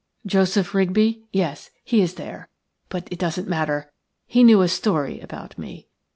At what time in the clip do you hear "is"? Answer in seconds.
2.01-2.15